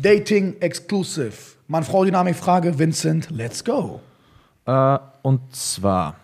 [0.00, 1.32] Dating Exclusive.
[1.66, 4.00] Mann-Frau-Dynamik-Frage, Vincent, let's go.
[4.66, 6.14] Äh, und zwar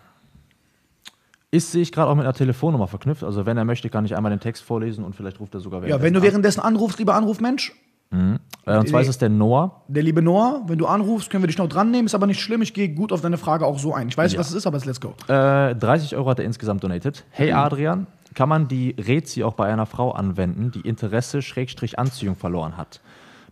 [1.51, 3.23] ist sehe ich gerade auch mit einer Telefonnummer verknüpft.
[3.23, 5.85] Also wenn er möchte, kann ich einmal den Text vorlesen und vielleicht ruft er sogar
[5.87, 7.73] Ja, wenn du währenddessen anrufst, lieber Anrufmensch,
[8.11, 8.39] Mhm.
[8.67, 9.81] Äh, und zwar ist es der Noah.
[9.87, 12.39] der liebe Noah, wenn du anrufst, können wir dich noch dran nehmen, ist aber nicht
[12.39, 14.09] schlimm, ich gehe gut auf deine Frage auch so ein.
[14.09, 14.39] Ich weiß nicht, Ja.
[14.41, 15.15] was es ist, aber let's go.
[15.27, 17.25] Äh, 30 Euro hat er insgesamt donated.
[17.31, 18.05] Hey Adrian,
[18.35, 23.01] kann man die Rezi auch bei einer Frau anwenden, die Interesse Schrägstrich Anziehung verloren hat?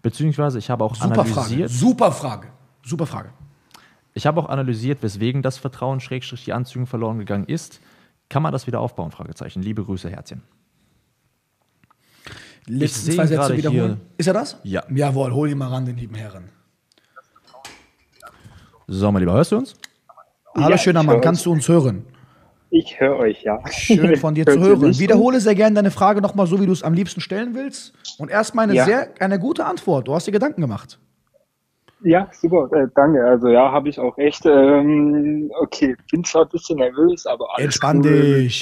[0.04, 2.48] Beziehungsweise ich habe auch Super Frage, analysiert, super Frage,
[2.84, 3.30] super Frage.
[4.14, 7.80] ich habe auch analysiert, weswegen das Vertrauen Schrägstrich die Anziehung verloren gegangen ist.
[8.30, 9.12] Kann man das wieder aufbauen?
[9.12, 9.62] Fragezeichen.
[9.64, 10.44] Liebe Grüße, Herzchen.
[12.68, 13.96] Letzten sehe zwei Sätze gerade wiederholen.
[13.96, 14.06] hier.
[14.18, 14.58] Ist er das?
[14.64, 14.84] Ja.
[14.94, 16.50] Jawohl, hol ihn mal ran, den lieben Herren.
[18.88, 19.76] So, mein Lieber, hörst du uns?
[20.56, 22.06] Hallo, Ja, schöner ich Mann, kannst du uns hören?
[22.76, 23.60] Ich höre euch, ja.
[23.70, 24.98] Schön von dir zu hören.
[24.98, 27.94] Wiederhole sehr gerne deine Frage nochmal so, wie du es am liebsten stellen willst.
[28.18, 28.86] Und erstmal eine Ja.
[28.86, 30.08] sehr, eine gute Antwort.
[30.08, 30.98] Du hast dir Gedanken gemacht.
[32.04, 33.24] Ja, super, äh, danke.
[33.24, 34.48] Also ja, habe ich auch echt.
[34.48, 38.58] Ähm, okay, bin zwar ein bisschen nervös, aber alles Entspann cool, dich.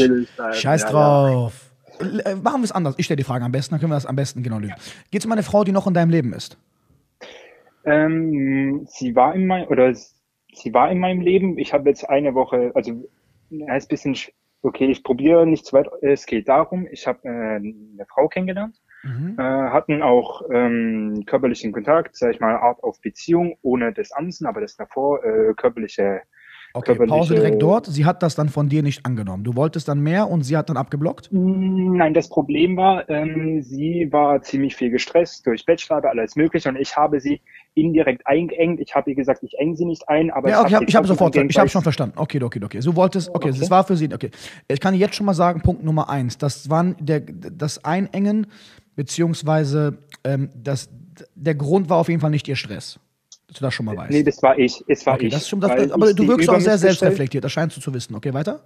[0.52, 1.72] Scheiß ja, drauf.
[2.02, 2.96] Äh, Machen wir es anders.
[2.98, 4.76] Ich stelle die Frage am besten, dann können wir das am besten genau lösen.
[5.10, 6.58] Geht es um eine Frau, die noch in deinem Leben ist?
[7.86, 7.94] Ja.
[7.94, 11.58] Ähm, sie war in meinem oder sie war in meinem Leben.
[11.58, 12.92] Ich habe jetzt eine Woche, also
[13.52, 14.90] ja, ist ein bisschen sch- okay.
[14.92, 15.88] Ich probiere nicht zu weit.
[16.02, 18.82] Es geht darum, ich habe äh, eine Frau kennengelernt.
[19.04, 19.36] Mhm.
[19.38, 24.46] Äh, hatten auch ähm, körperlichen Kontakt, sag ich mal, Art auf Beziehung, ohne das Ansen,
[24.46, 26.22] aber das davor äh, körperliche
[26.74, 27.86] Okay, Pause direkt dort.
[27.86, 29.44] Sie hat das dann von dir nicht angenommen.
[29.44, 31.30] Du wolltest dann mehr und sie hat dann abgeblockt?
[31.32, 36.78] Nein, das Problem war, ähm, sie war ziemlich viel gestresst durch Bachelor, alles mögliche und
[36.78, 37.42] ich habe sie
[37.74, 38.80] indirekt eingeengt.
[38.80, 40.86] Ich habe ihr gesagt, ich eng sie nicht ein, aber Ja, okay, ich hab habe
[40.86, 42.18] sie ich hab sofort, ich habe schon verstanden.
[42.18, 42.80] Okay, okay, okay.
[42.80, 43.60] Du wolltest, okay, Okay.
[43.60, 44.32] das war für sie, okay.
[44.68, 48.48] Ich kann jetzt schon mal sagen, Punkt Nummer eins, das waren der, das Einengen,
[48.96, 50.90] beziehungsweise ähm, das,
[51.36, 53.00] der Grund war auf jeden Fall nicht ihr Stress.
[53.52, 54.12] Dass du das schon mal weißt.
[54.12, 54.82] Nee, das war ich.
[54.88, 55.34] Es war okay, ich.
[55.34, 57.94] das stimmt, das, weil das, aber du wirkst auch sehr selbstreflektiert, das scheinst du zu
[57.94, 58.16] wissen.
[58.16, 58.62] Okay, weiter?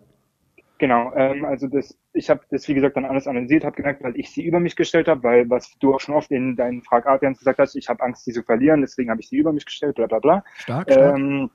[0.77, 4.15] Genau, ähm, also das, ich habe das wie gesagt dann alles analysiert, habe gemerkt, weil
[4.15, 7.07] ich sie über mich gestellt habe, weil was du auch schon oft in deinen Frag
[7.07, 9.65] Adrians gesagt hast, ich habe Angst, sie zu verlieren, deswegen habe ich sie über mich
[9.65, 10.43] gestellt, bla bla bla.
[10.57, 11.17] Stark, stark.
[11.17, 11.49] Ähm,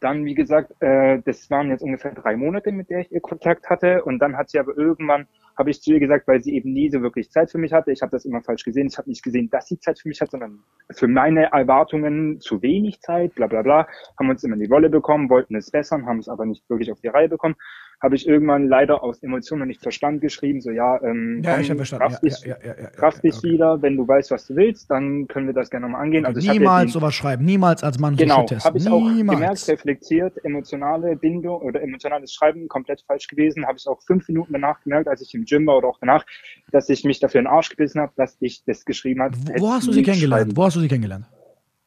[0.00, 3.68] dann, wie gesagt, äh, das waren jetzt ungefähr drei Monate, mit der ich ihr Kontakt
[3.68, 4.02] hatte.
[4.04, 6.90] Und dann hat sie aber irgendwann, habe ich zu ihr gesagt, weil sie eben nie
[6.90, 7.92] so wirklich Zeit für mich hatte.
[7.92, 8.88] Ich habe das immer falsch gesehen.
[8.88, 10.60] Ich habe nicht gesehen, dass sie Zeit für mich hat, sondern
[10.90, 13.86] für meine Erwartungen zu wenig Zeit, bla bla bla.
[14.18, 16.90] Haben uns immer in die Wolle bekommen, wollten es bessern, haben es aber nicht wirklich
[16.90, 17.56] auf die Reihe bekommen.
[18.02, 21.66] Habe ich irgendwann leider aus Emotionen und nicht Verstand geschrieben, so ja, ähm, ja, ich
[21.66, 22.02] verstanden.
[22.04, 23.42] raff Ja, dich, ja, ja, ja, ja, dich okay.
[23.50, 26.24] wieder, wenn du weißt, was du willst, dann können wir das gerne nochmal angehen.
[26.24, 29.38] Also Niemals den- sowas schreiben, niemals als Mann Genau, habe ich auch Niemals.
[29.38, 33.66] gemerkt, reflektiert, emotionale Bindung oder emotionales Schreiben komplett falsch gewesen.
[33.66, 36.24] Habe ich auch fünf Minuten danach gemerkt, als ich im Gym war oder auch danach,
[36.72, 39.36] dass ich mich dafür in den Arsch gebissen habe, dass ich das geschrieben habe.
[39.44, 40.56] Wo, wo hast du sie kennengelernt?
[40.56, 41.26] Wo hast du sie kennengelernt?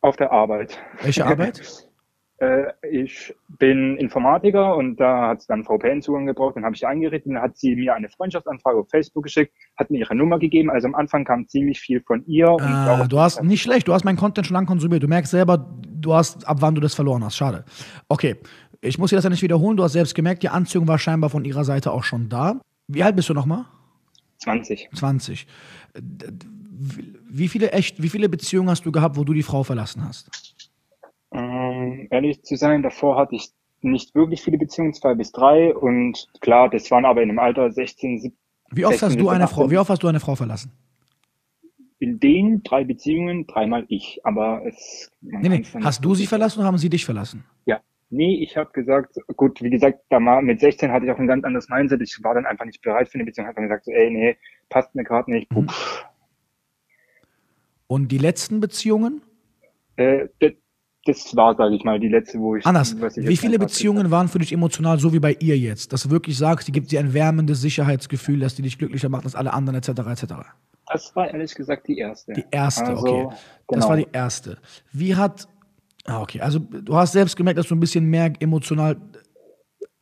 [0.02, 0.78] Auf der Arbeit.
[1.02, 1.60] Welche Arbeit?
[2.44, 7.32] Äh, ich bin Informatiker und da hat es dann VPN-Zugang gebraucht, den habe ich eingerichtet,
[7.34, 10.88] dann hat sie mir eine Freundschaftsanfrage auf Facebook geschickt, hat mir ihre Nummer gegeben, also
[10.88, 12.52] am Anfang kam ziemlich viel von ihr.
[12.52, 15.04] Und auch- du hast nicht schlecht, du hast meinen Content schon lange konsumiert.
[15.04, 17.38] Du merkst selber, du hast, ab wann du das verloren hast.
[17.38, 17.64] Schade.
[18.10, 18.36] Okay,
[18.82, 19.78] ich muss dir das ja nicht wiederholen.
[19.78, 22.60] Du hast selbst gemerkt, die Anziehung war scheinbar von ihrer Seite auch schon da.
[22.88, 23.66] Wie alt bist du nochmal?
[24.40, 24.90] 20.
[24.94, 25.48] 20.
[25.96, 26.46] D- d-
[27.30, 30.30] Wie viele echt, wie viele Beziehungen hast du gehabt, wo du die Frau verlassen hast?
[32.10, 36.70] Ehrlich zu sein, davor hatte ich nicht wirklich viele Beziehungen, zwei bis drei und klar,
[36.70, 38.40] das waren aber in dem Alter 16, 17.
[38.72, 40.72] Wie oft 16, hast du eine 17, Frau, wie oft hast du eine Frau verlassen?
[42.00, 45.12] In den drei Beziehungen dreimal ich, aber es.
[45.22, 45.64] Nee, nee.
[45.82, 47.46] Hast du sie verlassen oder haben sie dich verlassen?
[47.66, 47.80] Ja.
[48.10, 51.28] Nee, ich habe gesagt, gut, wie gesagt, da mal mit 16 hatte ich auch ein
[51.28, 52.02] ganz anderes Mindset.
[52.02, 54.38] Ich war dann einfach nicht bereit für eine Beziehung, habe dann gesagt, so, ey, nee,
[54.70, 55.52] passt mir gerade nicht.
[55.52, 55.68] Mhm.
[57.88, 59.22] Und die letzten Beziehungen?
[59.96, 60.28] Äh,
[61.06, 62.66] das, das war, sage ich mal, die letzte, wo ich.
[62.66, 62.94] Anders.
[62.94, 65.92] ich Wie viele Beziehungen waren für dich emotional so wie bei ihr jetzt?
[65.92, 69.26] Dass du wirklich sagst, die gibt dir ein wärmendes Sicherheitsgefühl, dass die dich glücklicher macht
[69.26, 69.90] als alle anderen, etc.
[69.90, 70.34] etc.
[70.88, 72.34] Das war ehrlich gesagt die erste.
[72.34, 73.28] Die erste, Also, okay.
[73.68, 73.90] Das genau.
[73.90, 74.58] war die erste.
[74.92, 75.48] Wie hat.
[76.06, 76.42] Ah, okay.
[76.42, 78.98] Also du hast selbst gemerkt, dass du ein bisschen mehr emotional.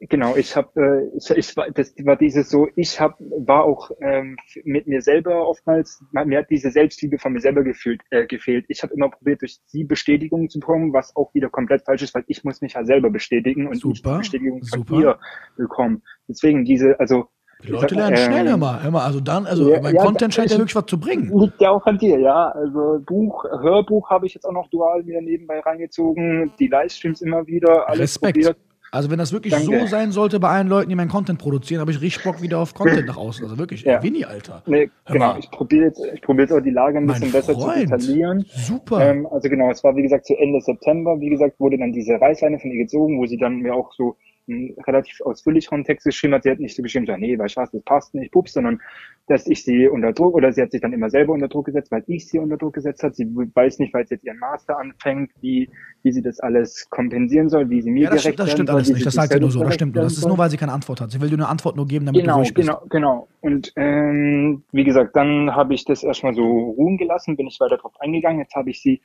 [0.09, 3.91] Genau, ich habe, äh, ich, ich war, das war dieses so, ich hab, war auch
[4.01, 8.65] ähm, mit mir selber oftmals, mir hat diese Selbstliebe von mir selber gefühlt, äh, gefehlt.
[8.67, 12.15] Ich habe immer probiert, durch sie Bestätigung zu bekommen, was auch wieder komplett falsch ist,
[12.15, 14.99] weil ich muss mich ja selber bestätigen und Super, die Bestätigung von super.
[14.99, 15.19] ihr
[15.55, 16.01] bekommen.
[16.27, 17.25] Deswegen diese, also
[17.63, 18.81] Die Leute lernen schnell ähm, immer.
[18.83, 19.03] immer.
[19.03, 21.31] Also dann, also ja, mein ja, Content scheint ja ich- wirklich was zu bringen.
[21.39, 22.49] Liegt ja auch an dir, ja.
[22.49, 27.45] Also Buch, Hörbuch habe ich jetzt auch noch dual mir nebenbei reingezogen, die Livestreams immer
[27.45, 28.33] wieder, alles Respekt.
[28.39, 28.57] probiert.
[28.93, 29.79] Also wenn das wirklich Danke.
[29.79, 32.59] so sein sollte bei allen Leuten, die meinen Content produzieren, habe ich richtig Bock wieder
[32.59, 33.45] auf Content nach außen.
[33.45, 34.03] Also wirklich, Ja.
[34.03, 34.63] Winnie, Alter.
[34.65, 35.37] Nee, genau.
[35.39, 38.45] Ich probiere jetzt, ich probiere jetzt auch die Lage ein bisschen besser zu detaillieren.
[38.49, 39.09] Super.
[39.09, 42.19] Ähm, also genau, es war wie gesagt zu Ende September, wie gesagt, wurde dann diese
[42.19, 44.17] Reißleine von ihr gezogen, wo sie dann mir auch so
[44.51, 46.43] einen relativ ausführlicheren Text geschrieben hat.
[46.43, 48.79] Sie hat nicht so geschrieben, nee, weißt du was, das passt nicht, pups, sondern
[49.27, 51.91] dass ich sie unter Druck, oder sie hat sich dann immer selber unter Druck gesetzt,
[51.91, 53.15] weil ich sie unter Druck gesetzt hat.
[53.15, 55.69] Sie weiß nicht, weil sie jetzt ihren Master anfängt, wie,
[56.03, 58.75] wie sie das alles kompensieren soll, wie sie mir ja, das, gerecht das stimmt soll,
[58.77, 59.05] alles nicht.
[59.05, 59.63] Das sagt sie nur so.
[59.63, 60.03] Das stimmt nur.
[60.03, 61.11] Das ist nur, weil sie keine Antwort hat.
[61.11, 62.67] Sie will dir eine Antwort nur geben, damit Genau, du ruhig bist.
[62.67, 63.27] genau, genau.
[63.41, 67.77] Und ähm, wie gesagt, dann habe ich das erstmal so ruhen gelassen, bin ich weiter
[67.77, 68.39] drauf eingegangen.
[68.39, 69.01] Jetzt habe ich sie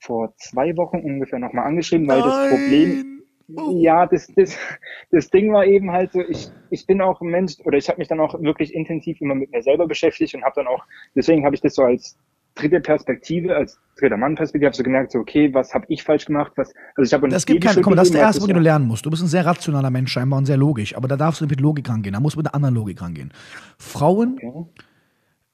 [0.00, 3.17] vor zwei Wochen ungefähr nochmal angeschrieben, weil das Problem, Nein.
[3.48, 4.56] Ja, das, das,
[5.10, 7.98] das Ding war eben halt so, ich, ich bin auch ein Mensch, oder ich habe
[7.98, 10.84] mich dann auch wirklich intensiv immer mit mir selber beschäftigt und habe dann auch,
[11.14, 12.16] deswegen habe ich das so als
[12.54, 16.52] dritte Perspektive, als dritter Mann-Perspektive, habe so gemerkt, so, okay, was habe ich falsch gemacht,
[16.56, 18.86] was, also ich habe Das gibt keine, mal, das ist der erste ich- du lernen
[18.86, 19.06] musst.
[19.06, 21.60] Du bist ein sehr rationaler Mensch scheinbar und sehr logisch, aber da darfst du mit
[21.60, 22.12] Logik rangehen.
[22.14, 23.32] Da musst du mit einer anderen Logik rangehen.
[23.78, 24.82] Frauen, Okay.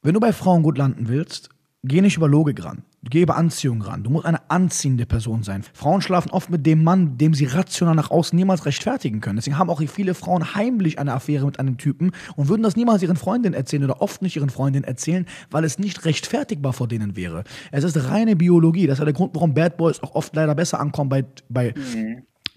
[0.02, 1.50] wenn du bei Frauen gut landen willst,
[1.82, 2.82] geh nicht über Logik ran.
[3.10, 4.02] Geh über Anziehung ran.
[4.02, 5.62] Du musst eine anziehende Person sein.
[5.74, 9.36] Frauen schlafen oft mit dem Mann, dem sie rational nach außen niemals rechtfertigen können.
[9.36, 13.02] Deswegen haben auch viele Frauen heimlich eine Affäre mit einem Typen und würden das niemals
[13.02, 17.16] ihren Freundinnen erzählen oder oft nicht ihren Freundinnen erzählen, weil es nicht rechtfertigbar vor denen
[17.16, 17.44] wäre.
[17.70, 18.86] Es ist reine Biologie.
[18.86, 21.74] Das ist ja der Grund, warum Bad Boys auch oft leider besser ankommen bei, bei,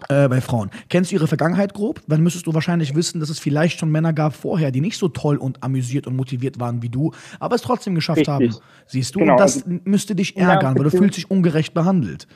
[0.08, 0.70] äh, bei Frauen.
[0.88, 2.00] Kennst du ihre Vergangenheit grob?
[2.06, 5.08] Dann müsstest du wahrscheinlich wissen, dass es vielleicht schon Männer gab vorher, die nicht so
[5.08, 8.32] toll und amüsiert und motiviert waren wie du, aber es trotzdem geschafft Richtig.
[8.32, 8.54] haben.
[8.86, 9.20] Siehst du?
[9.20, 12.26] Genau, und das also- müsste dich Ja, ärgern, weil du fühlst dich ungerecht behandelt.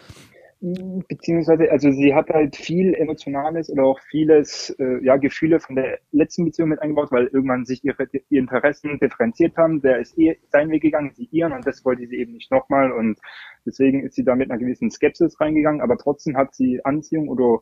[1.09, 5.99] Beziehungsweise, also sie hat halt viel Emotionales oder auch vieles, äh, ja, Gefühle von der
[6.13, 9.83] letzten Beziehung mit eingebaut, weil irgendwann sich ihre, ihre Interessen differenziert haben.
[9.83, 12.93] Der ist eh seinen Weg gegangen, sie ihren und das wollte sie eben nicht nochmal
[12.93, 13.19] und
[13.67, 17.59] deswegen ist sie da mit einer gewissen Skepsis reingegangen, aber trotzdem hat sie Anziehung oder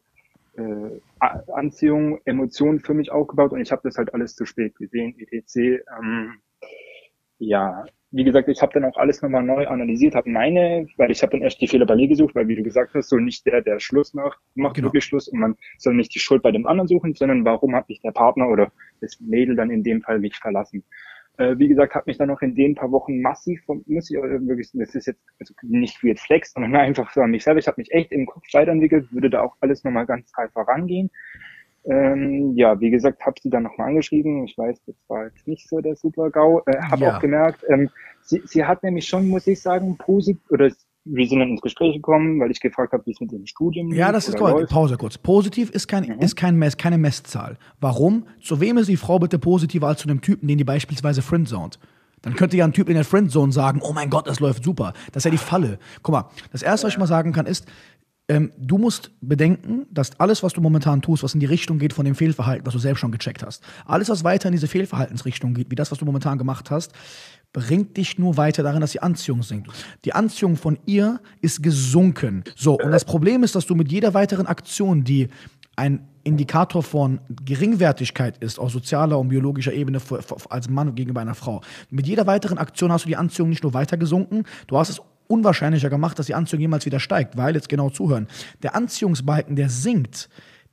[0.58, 1.00] äh,
[1.54, 5.82] Anziehung, Emotionen für mich aufgebaut und ich habe das halt alles zu spät gesehen, etc.
[5.98, 6.34] Ähm,
[7.38, 11.22] ja, wie gesagt, ich habe dann auch alles nochmal neu analysiert, habe meine, weil ich
[11.22, 13.46] habe dann erst die Fehler bei mir gesucht, weil wie du gesagt hast, so nicht
[13.46, 14.88] der, der Schluss macht, macht Genau.
[14.88, 17.88] wirklich Schluss und man soll nicht die Schuld bei dem anderen suchen, sondern warum hat
[17.88, 20.82] mich der Partner oder das Mädel dann in dem Fall mich verlassen.
[21.38, 24.16] Äh, wie gesagt, habe mich dann noch in den paar Wochen massiv, von, muss ich
[24.16, 27.60] äh, wirklich, das ist jetzt also nicht weird flex, sondern einfach so an mich selber.
[27.60, 31.10] Ich habe mich echt im Kopf weiterentwickelt, würde da auch alles nochmal ganz frei vorangehen.
[31.84, 34.44] Ähm, ja, wie gesagt, habe sie dann nochmal angeschrieben.
[34.44, 36.62] Ich weiß, das war jetzt nicht so der Super-GAU.
[36.66, 37.16] Äh, habe Ja.
[37.16, 37.88] auch gemerkt, ähm,
[38.22, 40.70] sie, sie hat nämlich schon, muss ich sagen, positiv, oder
[41.06, 43.90] wir sind dann ins Gespräch gekommen, weil ich gefragt habe, wie es mit dem Studium
[43.92, 44.70] Ja, das ist läuft.
[44.70, 45.16] Pause kurz.
[45.16, 47.56] Positiv ist, kein, ist kein Mess, keine Messzahl.
[47.80, 48.26] Warum?
[48.42, 51.78] Zu wem ist die Frau bitte positiver als zu einem Typen, den die beispielsweise friendzoned?
[52.20, 54.92] Dann könnte ja ein Typ in der Friendzone sagen, oh mein Gott, das läuft super.
[55.12, 55.78] Das ist ja die Falle.
[56.02, 57.66] Guck mal, das Erste, was ich mal sagen kann, ist,
[58.30, 61.92] ähm, du musst bedenken, dass alles, was du momentan tust, was in die Richtung geht
[61.92, 65.52] von dem Fehlverhalten, was du selbst schon gecheckt hast, alles, was weiter in diese Fehlverhaltensrichtung
[65.52, 66.92] geht, wie das, was du momentan gemacht hast,
[67.52, 69.68] bringt dich nur weiter darin, dass die Anziehung sinkt.
[70.04, 72.44] Die Anziehung von ihr ist gesunken.
[72.54, 75.26] So, und das Problem ist, dass du mit jeder weiteren Aktion, die
[75.74, 80.00] ein Indikator von Geringwertigkeit ist, auf sozialer und biologischer Ebene
[80.50, 81.62] als Mann gegenüber einer Frau.
[81.90, 85.00] Mit jeder weiteren Aktion hast du die Anziehung nicht nur weiter gesunken, du hast es
[85.30, 88.26] unwahrscheinlicher gemacht, dass die Anziehung jemals wieder steigt, weil, jetzt genau zuhören,
[88.62, 90.28] der Anziehungsbalken, der sinkt,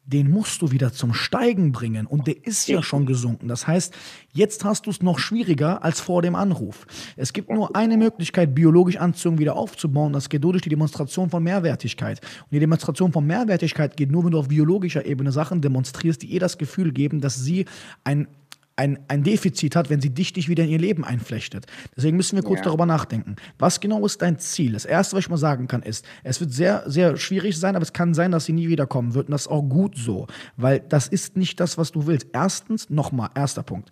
[0.07, 3.49] den musst du wieder zum Steigen bringen und der ist ja schon gesunken.
[3.49, 3.93] Das heißt,
[4.31, 6.87] jetzt hast du es noch schwieriger als vor dem Anruf.
[7.17, 10.13] Es gibt nur eine Möglichkeit, biologisch Anziehung wieder aufzubauen.
[10.13, 12.21] Das geht nur durch die Demonstration von Mehrwertigkeit.
[12.21, 16.27] Und die Demonstration von Mehrwertigkeit geht nur, wenn du auf biologischer Ebene Sachen demonstrierst, die
[16.27, 17.65] ihr das Gefühl geben, dass sie
[18.05, 18.29] ein
[18.77, 21.65] ein, ein Defizit hat, wenn sie dich, dich wieder in ihr Leben einflechtet.
[21.95, 22.65] Deswegen müssen wir kurz Ja.
[22.65, 23.35] darüber nachdenken.
[23.59, 24.73] Was genau ist dein Ziel?
[24.73, 27.83] Das Erste, was ich mal sagen kann, ist, es wird sehr, sehr schwierig sein, aber
[27.83, 29.27] es kann sein, dass sie nie wiederkommen wird.
[29.27, 32.27] Und das ist auch gut so, weil das ist nicht das, was du willst.
[32.33, 33.89] Erstens, nochmal, erster Punkt.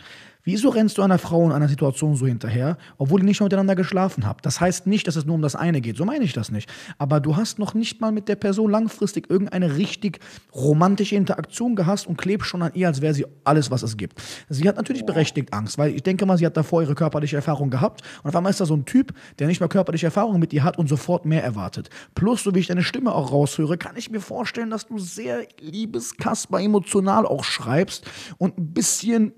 [0.48, 3.76] Wieso rennst du einer Frau in einer Situation so hinterher, obwohl ihr nicht mal miteinander
[3.76, 4.46] geschlafen habt?
[4.46, 5.98] Das heißt nicht, dass es nur um das eine geht.
[5.98, 6.72] So meine ich das nicht.
[7.00, 10.20] Aber du hast noch nicht mal mit der Person langfristig irgendeine richtig
[10.54, 14.22] romantische Interaktion gehasst und klebst schon an ihr, als wäre sie alles, was es gibt.
[14.48, 17.72] Sie hat natürlich berechtigt Angst, weil ich denke mal, sie hat davor ihre körperliche Erfahrung
[17.72, 20.54] gehabt und auf einmal ist da so ein Typ, der nicht mal körperliche Erfahrung mit
[20.54, 21.90] ihr hat und sofort mehr erwartet.
[22.14, 25.48] Plus, so wie ich deine Stimme auch raushöre, kann ich mir vorstellen, dass du sehr
[25.60, 28.06] liebes Kasper emotional auch schreibst
[28.38, 29.34] und ein bisschen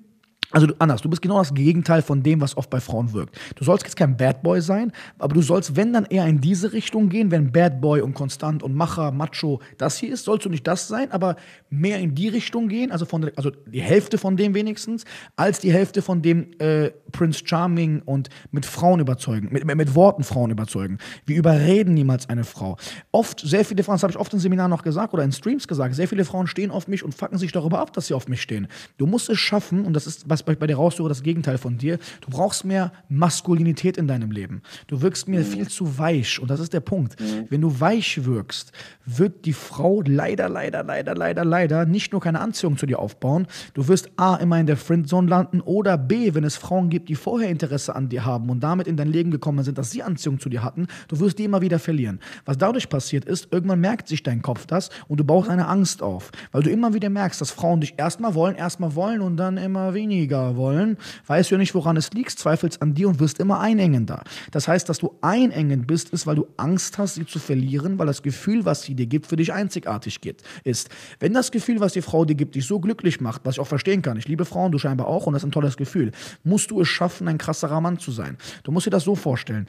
[0.51, 3.37] Also du, anders, du bist genau das Gegenteil von dem, was oft bei Frauen wirkt.
[3.55, 6.71] Du sollst jetzt kein Bad Boy sein, aber du sollst, wenn dann eher in diese
[6.71, 10.49] Richtung gehen, wenn Bad Boy und konstant und Macher, Macho das hier ist, sollst du
[10.49, 11.35] nicht das sein, aber
[11.69, 15.03] mehr in die Richtung gehen, also von also die Hälfte von dem wenigstens,
[15.35, 20.23] als die Hälfte von dem äh, Prince Charming und mit Frauen überzeugen, mit, mit Worten
[20.23, 20.97] Frauen überzeugen.
[21.25, 22.77] Wir überreden niemals eine Frau.
[23.11, 25.67] Oft, sehr viele Frauen, das habe ich oft im Seminar noch gesagt oder in Streams
[25.67, 28.29] gesagt, sehr viele Frauen stehen auf mich und fucken sich darüber ab, dass sie auf
[28.29, 28.67] mich stehen.
[28.97, 31.77] Du musst es schaffen, und das ist was bei, bei dir raushöre, das Gegenteil von
[31.77, 31.97] dir.
[32.21, 34.61] Du brauchst mehr Maskulinität in deinem Leben.
[34.87, 35.45] Du wirkst mir mhm.
[35.45, 37.19] viel zu weich und das ist der Punkt.
[37.19, 37.45] Mhm.
[37.49, 38.71] Wenn du weich wirkst,
[39.05, 43.47] wird die Frau leider, leider, leider, leider, leider nicht nur keine Anziehung zu dir aufbauen.
[43.73, 47.15] Du wirst A, immer in der Friendzone landen oder B, wenn es Frauen gibt, die
[47.15, 50.39] vorher Interesse an dir haben und damit in dein Leben gekommen sind, dass sie Anziehung
[50.39, 52.19] zu dir hatten, du wirst die immer wieder verlieren.
[52.45, 56.01] Was dadurch passiert ist, irgendwann merkt sich dein Kopf das und du baust eine Angst
[56.01, 59.57] auf, weil du immer wieder merkst, dass Frauen dich erstmal wollen, erstmal wollen und dann
[59.57, 63.19] immer weniger wollen wollen, weißt du ja nicht, woran es liegt, zweifelst an dir und
[63.19, 64.23] wirst immer einengender.
[64.51, 68.07] Das heißt, dass du einengend bist, ist, weil du Angst hast, sie zu verlieren, weil
[68.07, 70.89] das Gefühl, was sie dir gibt, für dich einzigartig geht, ist.
[71.19, 73.67] Wenn das Gefühl, was die Frau dir gibt, dich so glücklich macht, was ich auch
[73.67, 76.11] verstehen kann, ich liebe Frauen, du scheinbar auch, und das ist ein tolles Gefühl,
[76.43, 78.37] musst du es schaffen, ein krasserer Mann zu sein.
[78.63, 79.67] Du musst dir das so vorstellen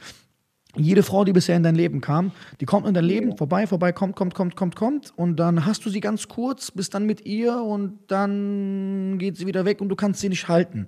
[0.75, 3.91] jede Frau, die bisher in dein Leben kam, die kommt in dein Leben vorbei, vorbei,
[3.91, 5.13] kommt, kommt, kommt, kommt, kommt.
[5.15, 9.47] Und dann hast du sie ganz kurz, bist dann mit ihr und dann geht sie
[9.47, 10.85] wieder weg und du kannst sie nicht halten.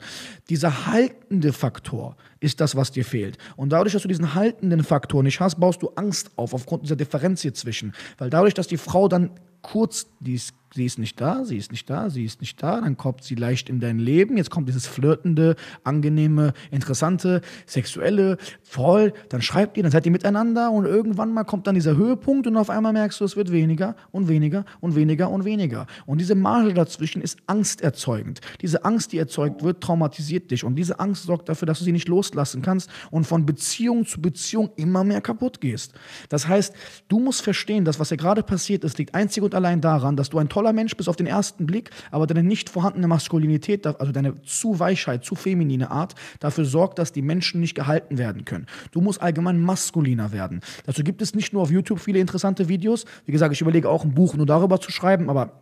[0.49, 3.39] Dieser haltende Faktor ist das, was dir fehlt.
[3.55, 6.95] Und dadurch, dass du diesen haltenden Faktor nicht hast, baust du Angst auf, aufgrund dieser
[6.95, 7.93] Differenz hier zwischen.
[8.19, 9.31] Weil dadurch, dass die Frau dann
[9.63, 12.79] kurz, die ist sie ist nicht da, sie ist nicht da, sie ist nicht da,
[12.79, 19.13] dann kommt sie leicht in dein Leben, jetzt kommt dieses flirtende, angenehme, interessante, sexuelle, voll,
[19.29, 22.55] dann schreibt ihr, dann seid ihr miteinander und irgendwann mal kommt dann dieser Höhepunkt und
[22.55, 25.87] auf einmal merkst du, es wird weniger und weniger und weniger und weniger.
[26.05, 28.39] Und diese Marge dazwischen ist angsterzeugend.
[28.61, 31.91] Diese Angst, die erzeugt wird, traumatisiert dich und diese Angst sorgt dafür, dass du sie
[31.91, 35.93] nicht loslassen kannst und von Beziehung zu Beziehung immer mehr kaputt gehst.
[36.29, 36.73] Das heißt,
[37.09, 40.29] du musst verstehen, dass was hier gerade passiert ist, liegt einzig und allein daran, dass
[40.29, 43.87] du ein toller toller Mensch bist auf den ersten Blick, aber deine nicht vorhandene Maskulinität,
[43.87, 48.45] also deine zu Weichheit, zu feminine Art, dafür sorgt, dass die Menschen nicht gehalten werden
[48.45, 48.67] können.
[48.91, 50.61] Du musst allgemein maskuliner werden.
[50.85, 53.05] Dazu gibt es nicht nur auf YouTube viele interessante Videos.
[53.25, 55.60] Wie gesagt, ich überlege auch ein Buch nur darüber zu schreiben, aber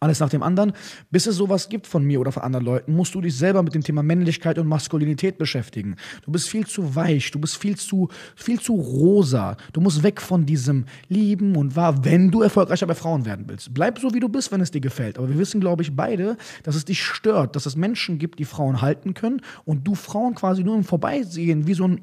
[0.00, 0.72] alles nach dem anderen.
[1.10, 3.74] Bis es sowas gibt von mir oder von anderen Leuten, musst du dich selber mit
[3.74, 5.96] dem Thema Männlichkeit und Maskulinität beschäftigen.
[6.24, 9.56] Du bist viel zu weich, du bist viel zu, viel zu rosa.
[9.72, 13.72] Du musst weg von diesem Lieben und wahr, wenn du erfolgreicher bei Frauen werden willst.
[13.74, 15.18] Bleib so, wie du bist, wenn es dir gefällt.
[15.18, 18.44] Aber wir wissen, glaube ich, beide, dass es dich stört, dass es Menschen gibt, die
[18.44, 22.00] Frauen halten können und du Frauen quasi nur im Vorbeisehen wie so ein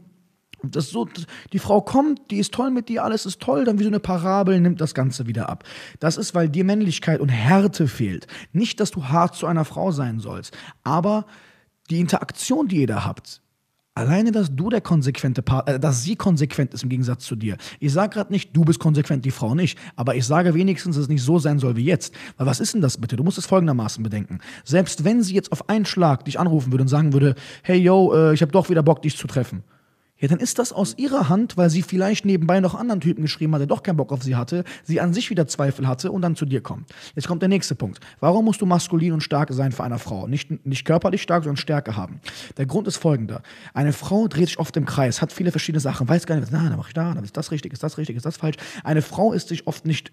[0.72, 1.07] das so,
[1.53, 4.00] die Frau kommt, die ist toll mit dir, alles ist toll, dann wie so eine
[4.00, 5.63] Parabel nimmt das Ganze wieder ab.
[6.00, 8.27] Das ist, weil dir Männlichkeit und Härte fehlt.
[8.53, 11.25] Nicht, dass du hart zu einer Frau sein sollst, aber
[11.89, 13.41] die Interaktion, die ihr da habt,
[13.98, 17.55] Alleine, dass du der konsequente Part, äh, dass sie konsequent ist im Gegensatz zu dir.
[17.79, 19.79] Ich sage gerade nicht, du bist konsequent, die Frau nicht.
[19.95, 22.13] Aber ich sage wenigstens, dass es nicht so sein soll wie jetzt.
[22.36, 23.15] Weil was ist denn das bitte?
[23.15, 24.39] Du musst es folgendermaßen bedenken.
[24.65, 28.13] Selbst wenn sie jetzt auf einen Schlag dich anrufen würde und sagen würde, hey yo,
[28.13, 29.63] äh, ich habe doch wieder Bock, dich zu treffen
[30.25, 33.53] ja, dann ist das aus ihrer Hand, weil sie vielleicht nebenbei noch anderen Typen geschrieben
[33.53, 36.24] hat, der doch keinen Bock auf sie hatte, sie an sich wieder Zweifel hatte und
[36.24, 36.89] dann zu dir kommt.
[37.13, 38.00] Jetzt kommt der nächste Punkt.
[38.22, 40.25] Warum musst du maskulin und stark sein für eine Frau?
[40.25, 42.22] Nicht, nicht körperlich stark, sondern Stärke haben.
[42.58, 43.44] Der Grund ist folgender.
[43.75, 46.70] Eine Frau dreht sich oft im Kreis, hat viele verschiedene Sachen, weiß gar nicht, na,
[46.70, 48.58] da mache ich da, da ist das richtig, ist das richtig, ist das falsch.
[48.84, 50.12] Eine Frau ist sich oft nicht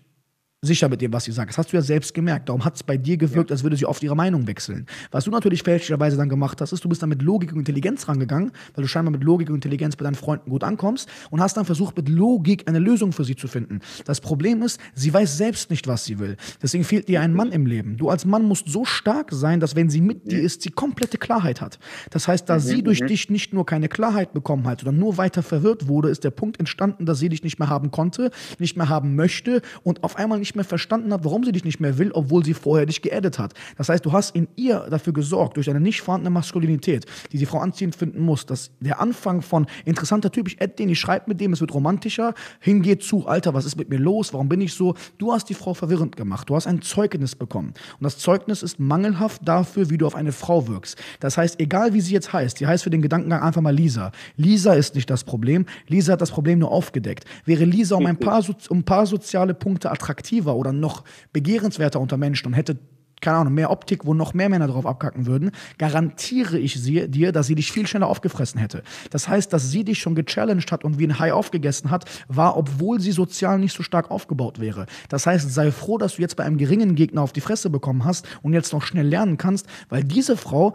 [0.65, 1.51] sicher mit dem, was sie sagt.
[1.51, 2.49] Das hast du ja selbst gemerkt.
[2.49, 3.55] Darum hat es bei dir gewirkt, ja.
[3.55, 4.87] als würde sie oft ihre Meinung wechseln.
[5.11, 8.07] Was du natürlich fälschlicherweise dann gemacht hast, ist, du bist dann mit Logik und Intelligenz
[8.07, 11.57] rangegangen, weil du scheinbar mit Logik und Intelligenz bei deinen Freunden gut ankommst und hast
[11.57, 13.81] dann versucht, mit Logik eine Lösung für sie zu finden.
[14.05, 16.37] Das Problem ist, sie weiß selbst nicht, was sie will.
[16.63, 17.97] Deswegen fehlt dir ein Mann im Leben.
[17.97, 21.19] Du als Mann musst so stark sein, dass wenn sie mit dir ist, sie komplette
[21.19, 21.81] Klarheit hat.
[22.11, 23.09] Das heißt, da mhm, sie durch mhm.
[23.09, 26.61] dich nicht nur keine Klarheit bekommen hat, sondern nur weiter verwirrt wurde, ist der Punkt
[26.61, 30.39] entstanden, dass sie dich nicht mehr haben konnte, nicht mehr haben möchte und auf einmal
[30.39, 33.39] nicht mehr verstanden hat, warum sie dich nicht mehr will, obwohl sie vorher dich geaddet
[33.39, 33.55] hat.
[33.77, 37.47] Das heißt, du hast in ihr dafür gesorgt, durch eine nicht vorhandene Maskulinität, die die
[37.47, 41.27] Frau anziehend finden muss, dass der Anfang von interessanter Typ, ich add den, ich schreibe
[41.29, 44.61] mit dem, es wird romantischer, hingeht zu, Alter, was ist mit mir los, warum bin
[44.61, 44.95] ich so?
[45.19, 47.75] Du hast die Frau verwirrend gemacht, du hast ein Zeugnis bekommen.
[47.99, 50.97] Und das Zeugnis ist mangelhaft dafür, wie du auf eine Frau wirkst.
[51.21, 54.13] Das heißt, egal wie sie jetzt heißt, die heißt für den Gedankengang einfach mal Lisa.
[54.37, 57.25] Lisa ist nicht das Problem, Lisa hat das Problem nur aufgedeckt.
[57.45, 62.17] Wäre Lisa um ein paar, um ein paar soziale Punkte attraktiver oder noch begehrenswerter unter
[62.17, 62.79] Menschen und hätte
[63.23, 67.33] keine Ahnung, mehr Optik, wo noch mehr Männer drauf abkacken würden, garantiere ich sie, dir,
[67.33, 68.83] dass sie dich viel schneller aufgefressen hätte.
[69.11, 72.57] Das heißt, dass sie dich schon gechallenged hat und wie ein Hai aufgegessen hat, war,
[72.57, 74.87] obwohl sie sozial nicht so stark aufgebaut wäre.
[75.09, 78.05] Das heißt, sei froh, dass du jetzt bei einem geringen Gegner auf die Fresse bekommen
[78.05, 80.75] hast und jetzt noch schnell lernen kannst, weil diese Frau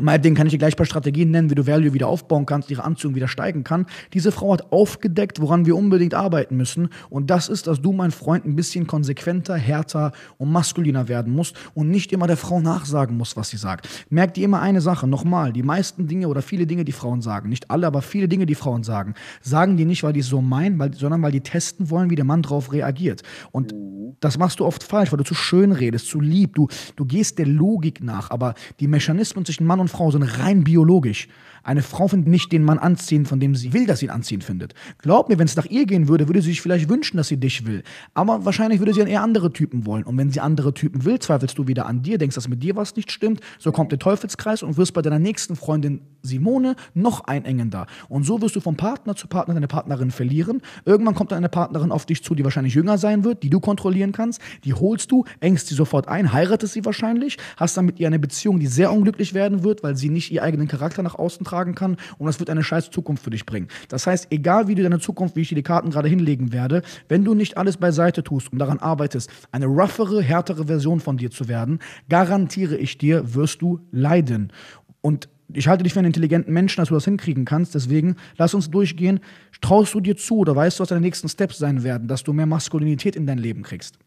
[0.00, 2.70] Meinetwegen kann ich dir gleich ein paar Strategien nennen, wie du Value wieder aufbauen kannst,
[2.70, 3.86] ihre Anziehung wieder steigen kann.
[4.12, 6.88] Diese Frau hat aufgedeckt, woran wir unbedingt arbeiten müssen.
[7.10, 11.56] Und das ist, dass du, mein Freund, ein bisschen konsequenter, härter und maskuliner werden musst
[11.74, 13.88] und nicht immer der Frau nachsagen musst, was sie sagt.
[14.10, 17.48] Merk dir immer eine Sache, nochmal, die meisten Dinge oder viele Dinge, die Frauen sagen,
[17.48, 20.40] nicht alle, aber viele Dinge, die Frauen sagen, sagen die nicht, weil die es so
[20.40, 23.22] meinen, weil, sondern weil die testen wollen, wie der Mann darauf reagiert.
[23.52, 23.74] Und
[24.20, 27.38] das machst du oft falsch, weil du zu schön redest, zu lieb, du, du gehst
[27.38, 31.28] der Logik nach, aber die Mechanismen zwischen Mann und Frau sind rein biologisch.
[31.64, 34.42] Eine Frau findet nicht den Mann anziehen, von dem sie will, dass sie ihn anziehen
[34.42, 34.74] findet.
[34.98, 37.38] Glaub mir, wenn es nach ihr gehen würde, würde sie sich vielleicht wünschen, dass sie
[37.38, 37.82] dich will.
[38.12, 40.04] Aber wahrscheinlich würde sie dann eher andere Typen wollen.
[40.04, 42.76] Und wenn sie andere Typen will, zweifelst du wieder an dir, denkst, dass mit dir
[42.76, 43.40] was nicht stimmt.
[43.58, 47.86] So kommt der Teufelskreis und wirst bei deiner nächsten Freundin Simone noch einengender.
[48.10, 50.60] Und so wirst du vom Partner zu Partner deine Partnerin verlieren.
[50.84, 53.60] Irgendwann kommt dann eine Partnerin auf dich zu, die wahrscheinlich jünger sein wird, die du
[53.60, 54.40] kontrollieren kannst.
[54.64, 58.18] Die holst du, engst sie sofort ein, heiratest sie wahrscheinlich, hast dann mit ihr eine
[58.18, 61.74] Beziehung, die sehr unglücklich werden wird, weil sie nicht ihren eigenen Charakter nach außen tragen
[61.74, 63.68] kann und das wird eine scheiß Zukunft für dich bringen.
[63.88, 66.82] Das heißt, egal wie du deine Zukunft, wie ich dir die Karten gerade hinlegen werde,
[67.08, 71.30] wenn du nicht alles beiseite tust und daran arbeitest, eine roughere, härtere Version von dir
[71.30, 74.52] zu werden, garantiere ich dir, wirst du leiden.
[75.00, 77.74] Und ich halte dich für einen intelligenten Menschen, dass du das hinkriegen kannst.
[77.74, 79.20] Deswegen lass uns durchgehen.
[79.60, 82.32] Traust du dir zu oder weißt du, was deine nächsten Steps sein werden, dass du
[82.32, 83.98] mehr Maskulinität in dein Leben kriegst?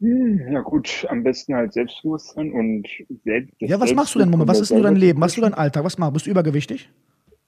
[0.00, 2.88] Hm, Ja gut, am besten halt Selbstbewusstsein und
[3.24, 3.54] selbst.
[3.60, 4.48] Ja, was machst du denn, Moment?
[4.48, 5.20] Was ist denn so dein Leben?
[5.20, 5.84] Was ist dein Alltag?
[5.84, 6.14] Was machst du?
[6.14, 6.88] Bist du übergewichtig?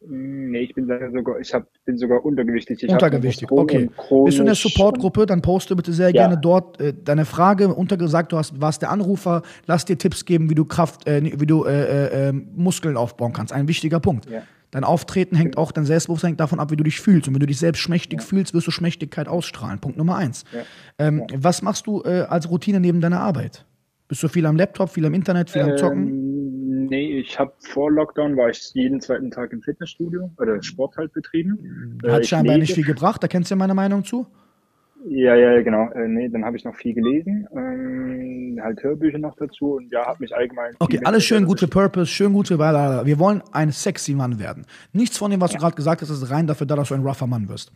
[0.07, 2.83] Hm, Nee, ich bin sogar, ich hab, bin sogar untergewichtig.
[2.83, 3.89] Ich Untergewichtig, okay.
[4.25, 6.13] Bist du in der Supportgruppe, dann poste bitte sehr Ja.
[6.27, 8.33] gerne dort äh, deine Frage untergesagt.
[8.33, 11.65] Du hast, warst der Anrufer, lass dir Tipps geben, wie du Kraft, äh, wie du
[11.65, 13.53] äh, äh, äh, Muskeln aufbauen kannst.
[13.53, 14.29] Ein wichtiger Punkt.
[14.29, 14.43] Ja.
[14.73, 17.29] Dein Auftreten hängt auch, dein Selbstbewusstsein hängt davon ab, wie du dich fühlst.
[17.29, 19.79] Und wenn du dich selbst schmächtig fühlst, wirst du Schmächtigkeit ausstrahlen.
[19.81, 20.45] Punkt Nummer eins.
[20.53, 20.61] Ja.
[20.99, 23.67] Ähm, Was machst du äh, als Routine neben deiner Arbeit?
[24.09, 26.22] Bist du viel am Laptop, viel am Internet, viel am Zocken?
[26.93, 31.11] Nee, ich habe vor Lockdown war ich jeden zweiten Tag im Fitnessstudio oder Sport halt
[31.15, 31.99] betrieben.
[32.05, 34.27] Äh, Hat ich scheinbar nicht viel gebracht, da kennst du ja meine Meinung zu.
[35.09, 35.89] Ja, ja, genau.
[35.93, 40.05] Äh, nee, dann habe ich noch viel gelesen, ähm, halt Hörbücher noch dazu und ja,
[40.05, 40.75] habe mich allgemein.
[40.81, 44.13] Okay, alles schön mit- gut für Purpose, schön gut für bla Wir wollen ein sexy
[44.13, 44.67] Mann werden.
[44.93, 47.03] Nichts von dem, was du gerade gesagt hast, ist rein dafür da, dass du ein
[47.07, 47.73] rougher Mann wirst.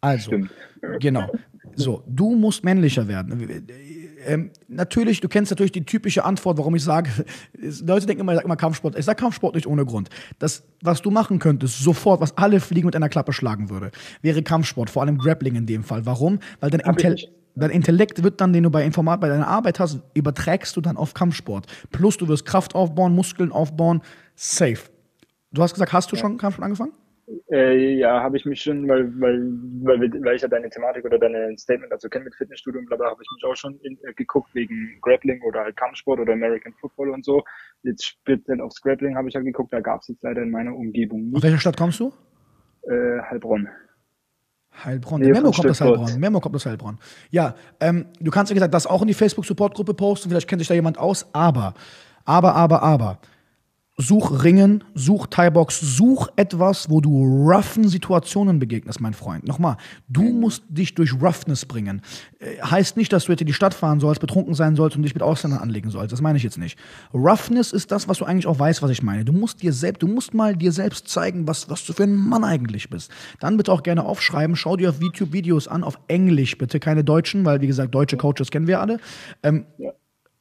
[0.00, 0.50] Also, Stimmt.
[1.00, 1.32] genau.
[1.74, 3.66] So, du musst männlicher werden.
[4.26, 7.10] Ähm, natürlich, du kennst natürlich die typische Antwort, warum ich sage,
[7.54, 8.98] Leute denken immer, ich sage immer Kampfsport.
[8.98, 10.10] Ich sage Kampfsport nicht ohne Grund.
[10.38, 13.90] Das, was du machen könntest, sofort, was alle Fliegen mit einer Klappe schlagen würde,
[14.22, 16.06] wäre Kampfsport, vor allem Grappling in dem Fall.
[16.06, 16.38] Warum?
[16.60, 17.32] Weil dein, Hab ich Intel nicht.
[17.54, 20.96] dein Intellekt wird dann, den du bei Informat, bei deiner Arbeit hast, überträgst du dann
[20.96, 21.66] auf Kampfsport.
[21.90, 24.02] Plus du wirst Kraft aufbauen, Muskeln aufbauen,
[24.34, 24.90] safe.
[25.52, 26.92] Du hast gesagt, hast du schon Kampfsport angefangen?
[27.50, 29.40] Äh, ja, habe ich mich schon, weil, weil,
[29.82, 32.96] weil, weil ich ja deine Thematik oder deine Statement dazu kenne mit Fitnessstudio und bla
[32.96, 36.32] bla, habe ich mich auch schon in, äh, geguckt wegen Grappling oder halt Kampfsport oder
[36.32, 37.44] American Football und so.
[37.82, 40.74] Jetzt speziell aufs Grappling habe ich ja geguckt, da gab es jetzt leider in meiner
[40.74, 41.42] Umgebung Aus nicht.
[41.44, 42.12] welcher Stadt kommst du?
[42.82, 43.68] Äh, Heilbronn.
[44.84, 45.20] Heilbronn.
[45.20, 45.80] Nähe Memo kommt aus.
[45.80, 46.18] Heilbronn.
[46.18, 46.98] Memo kommt aus Heilbronn.
[47.30, 50.28] Ja, ähm, du kannst, wie gesagt, das auch in die Facebook-Support-Gruppe posten.
[50.28, 51.28] Vielleicht kennt sich da jemand aus.
[51.32, 51.74] Aber,
[52.24, 53.18] aber, aber, aber.
[54.00, 59.46] Such Ringen, such Thai-Box, such etwas, wo du roughen Situationen begegnest, mein Freund.
[59.46, 59.76] Nochmal,
[60.08, 62.00] du musst dich durch Roughness bringen.
[62.38, 65.02] Äh, heißt nicht, dass du jetzt in die Stadt fahren sollst, betrunken sein sollst und
[65.02, 66.12] dich mit Ausländern anlegen sollst.
[66.12, 66.78] Das meine ich jetzt nicht.
[67.12, 69.24] Roughness ist das, was du eigentlich auch weißt, was ich meine.
[69.24, 72.16] Du musst dir selbst, du musst mal dir selbst zeigen, was, was du für ein
[72.16, 73.10] Mann eigentlich bist.
[73.38, 74.56] Dann bitte auch gerne aufschreiben.
[74.56, 78.16] Schau dir auf YouTube Videos an, auf Englisch bitte, keine deutschen, weil wie gesagt, deutsche
[78.16, 78.98] Coaches kennen wir alle.
[79.42, 79.92] Ähm, Ja.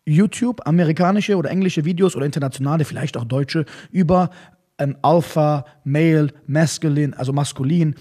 [0.10, 4.30] YouTube, amerikanische oder englische Videos oder internationale, vielleicht auch deutsche, über
[4.78, 7.96] ähm, Alpha, Male, Masculine, also maskulin,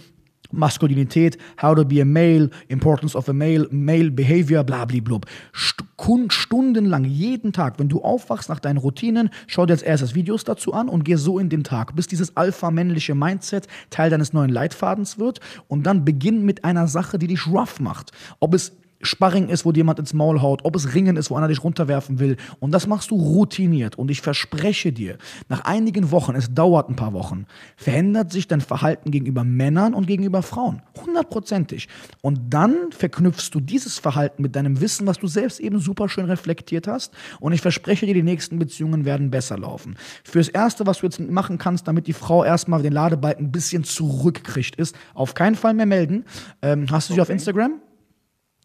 [0.50, 5.26] Maskulinität, how to be a male, importance of a male, male behavior, blablablub.
[5.54, 10.14] St kun- stundenlang, jeden Tag, wenn du aufwachst nach deinen Routinen, schau dir als erstes
[10.14, 14.32] Videos dazu an und geh so in den Tag, bis dieses alpha-männliche Mindset Teil deines
[14.32, 18.12] neuen Leitfadens wird und dann beginn mit einer Sache, die dich rough macht.
[18.40, 21.36] Ob es Sparring ist, wo dir jemand ins Maul haut, ob es Ringen ist, wo
[21.36, 22.36] einer dich runterwerfen will.
[22.58, 23.96] Und das machst du routiniert.
[23.96, 28.60] Und ich verspreche dir, nach einigen Wochen, es dauert ein paar Wochen, verändert sich dein
[28.60, 30.82] Verhalten gegenüber Männern und gegenüber Frauen.
[31.04, 31.88] Hundertprozentig.
[32.22, 36.24] Und dann verknüpfst du dieses Verhalten mit deinem Wissen, was du selbst eben super schön
[36.26, 37.14] reflektiert hast.
[37.40, 39.96] Und ich verspreche dir, die nächsten Beziehungen werden besser laufen.
[40.24, 43.84] Fürs Erste, was du jetzt machen kannst, damit die Frau erstmal den Ladebalken ein bisschen
[43.84, 46.24] zurückkriegt, ist, auf keinen Fall mehr melden.
[46.62, 47.34] Ähm, hast du sie auf Okay.
[47.34, 47.80] Instagram?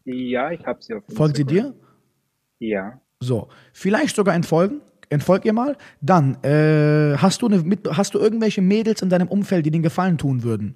[0.04, 1.72] Ja, ich habe sie auf Folgt sie Instagram.
[1.72, 2.66] dir?
[2.66, 3.00] Ja.
[3.20, 4.80] So, vielleicht sogar entfolgen.
[5.10, 5.76] Entfolg ihr mal.
[6.00, 9.82] Dann, äh, hast, du eine, mit, hast du irgendwelche Mädels in deinem Umfeld, die den
[9.82, 10.74] Gefallen tun würden?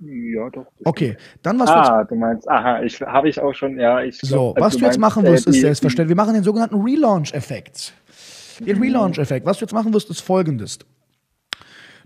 [0.00, 0.66] Ja, doch.
[0.84, 4.26] Okay, dann was Ah, du meinst, aha, ich habe ich auch schon, ja, ich So,
[4.54, 6.16] glaub, also was du jetzt meinst, machen äh, wirst, ist die- selbstverständlich.
[6.16, 7.92] Wir machen den sogenannten Relaunch-Effekt.
[8.60, 9.46] Den Relaunch-Effekt.
[9.46, 10.78] Was du jetzt machen wirst, ist folgendes.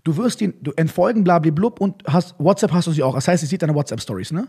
[0.05, 3.15] Du wirst ihn, du entfolgen blablablub und hast, WhatsApp hast du sie auch.
[3.15, 4.47] Das heißt, sie sieht deine WhatsApp-Stories, ne?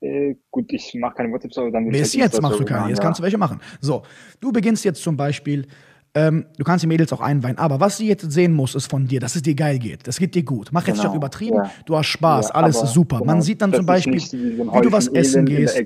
[0.00, 3.02] Äh, gut, ich mache keine WhatsApp-Story, dann will Bis halt jetzt machst du keine, jetzt
[3.02, 3.60] kannst du welche machen.
[3.80, 4.02] So,
[4.40, 5.66] du beginnst jetzt zum Beispiel,
[6.14, 9.06] ähm, du kannst die Mädels auch einweihen, aber was sie jetzt sehen muss, ist von
[9.06, 10.06] dir, dass es dir geil geht.
[10.08, 10.70] Das geht dir gut.
[10.72, 11.70] Mach jetzt nicht Genau, auch übertrieben, ja.
[11.86, 13.18] du hast Spaß, Ja, alles super.
[13.18, 15.80] Man genau, sieht dann zum Beispiel, nicht wie du was essen gehst.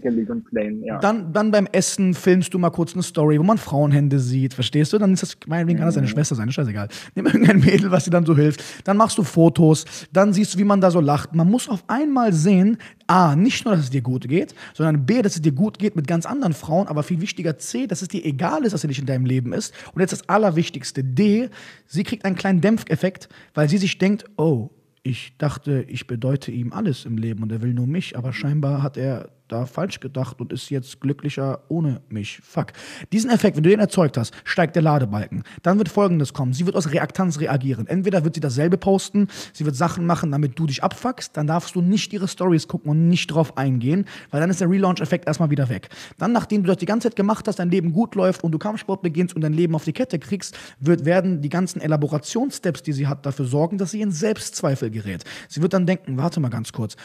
[0.50, 0.98] plain, ja.
[0.98, 4.92] Dann, dann beim Essen filmst du mal kurz eine Story, wo man Frauenhände sieht, verstehst
[4.92, 4.98] du?
[4.98, 6.88] Dann ist das, meinetwegen kann das deine Schwester sein, scheißegal.
[7.14, 8.62] Nimm irgendein Mädel, was dir dann so hilft.
[8.84, 11.34] Dann machst du Fotos, dann siehst du, wie man da so lacht.
[11.34, 15.20] Man muss auf einmal sehen, A, nicht nur, dass es dir gut geht, sondern B,
[15.20, 18.08] dass es dir gut geht mit ganz anderen Frauen, aber viel wichtiger C, dass es
[18.08, 19.74] dir egal ist, dass sie nicht in deinem Leben ist.
[19.92, 21.50] Und jetzt das Allerwichtigste, D,
[21.86, 24.70] sie kriegt einen kleinen Dämpfeffekt, weil sie sich denkt, oh,
[25.02, 28.82] ich dachte, ich bedeute ihm alles im Leben und er will nur mich, aber scheinbar
[28.82, 32.40] hat er da falsch gedacht und ist jetzt glücklicher ohne mich.
[32.42, 32.72] Fuck.
[33.12, 35.42] Diesen Effekt, wenn du den erzeugt hast, steigt der Ladebalken.
[35.62, 36.54] Dann wird folgendes kommen.
[36.54, 37.86] Sie wird aus Reaktanz reagieren.
[37.86, 41.74] Entweder wird sie dasselbe posten, sie wird Sachen machen, damit du dich abfuckst, dann darfst
[41.74, 45.50] du nicht ihre Stories gucken und nicht drauf eingehen, weil dann ist der Relaunch-Effekt erstmal
[45.50, 45.88] wieder weg.
[46.18, 48.58] Dann, nachdem du das die ganze Zeit gemacht hast, dein Leben gut läuft und du
[48.58, 52.92] Kampfsport beginnst und dein Leben auf die Kette kriegst, wird, werden die ganzen Elaborationssteps, die
[52.92, 55.24] sie hat, dafür sorgen, dass sie in Selbstzweifel gerät.
[55.48, 56.96] Sie wird dann denken, warte mal ganz kurz,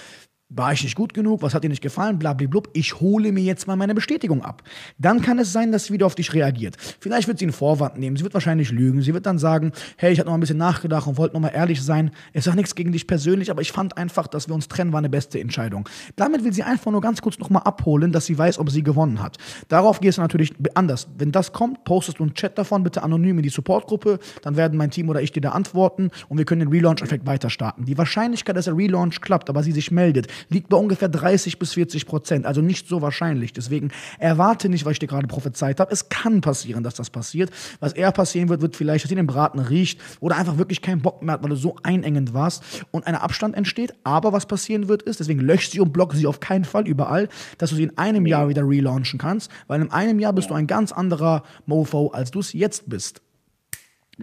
[0.49, 3.67] war ich nicht gut genug, was hat dir nicht gefallen, blablablub, ich hole mir jetzt
[3.67, 4.63] mal meine Bestätigung ab.
[4.97, 6.75] Dann kann es sein, dass sie wieder auf dich reagiert.
[6.99, 10.11] Vielleicht wird sie einen Vorwand nehmen, sie wird wahrscheinlich lügen, sie wird dann sagen, hey,
[10.11, 12.09] ich habe noch ein bisschen nachgedacht und wollte noch mal ehrlich sein.
[12.33, 14.97] Es auch nichts gegen dich persönlich, aber ich fand einfach, dass wir uns trennen, war
[14.97, 15.87] eine beste Entscheidung.
[16.15, 18.81] Damit will sie einfach nur ganz kurz noch mal abholen, dass sie weiß, ob sie
[18.81, 19.37] gewonnen hat.
[19.67, 21.07] Darauf gehst du natürlich anders.
[21.15, 24.79] Wenn das kommt, postest du einen Chat davon, bitte anonym in die Supportgruppe, dann werden
[24.79, 27.85] mein Team oder ich dir da antworten und wir können den Relaunch-Effekt weiter starten.
[27.85, 31.73] Die Wahrscheinlichkeit, dass der Relaunch klappt, aber sie sich meldet, liegt bei ungefähr 30 bis
[31.73, 33.53] 40 Prozent, also nicht so wahrscheinlich.
[33.53, 35.91] Deswegen erwarte nicht, was ich dir gerade prophezeit habe.
[35.91, 37.51] Es kann passieren, dass das passiert.
[37.79, 41.01] Was eher passieren wird, wird vielleicht, dass sie den Braten riecht oder einfach wirklich keinen
[41.01, 43.93] Bock mehr hat, weil du so einengend warst und ein Abstand entsteht.
[44.03, 47.29] Aber was passieren wird, ist, deswegen lösch sie und block sie auf keinen Fall überall,
[47.57, 50.53] dass du sie in einem Jahr wieder relaunchen kannst, weil in einem Jahr bist du
[50.53, 53.21] ein ganz anderer Mofo, als du es jetzt bist.